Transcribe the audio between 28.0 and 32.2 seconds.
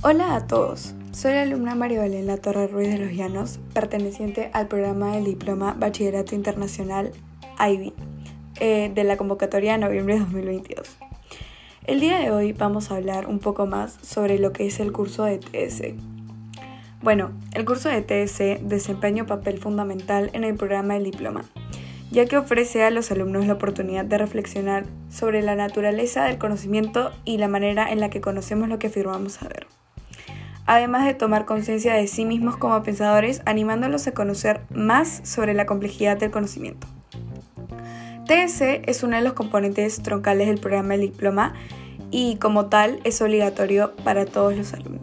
que conocemos lo que afirmamos saber además de tomar conciencia de